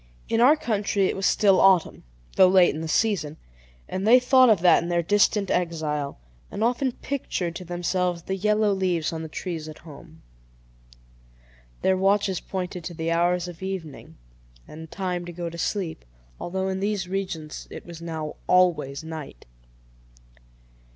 [0.29, 2.03] In our country it was still autumn,
[2.35, 3.37] though late in the season;
[3.87, 6.17] and they thought of that in their distant exile,
[6.49, 10.23] and often pictured to themselves the yellow leaves on the trees at home.
[11.83, 14.17] Their watches pointed to the hours of evening,
[14.67, 16.03] and time to go to sleep,
[16.39, 19.45] although in these regions it was now always night.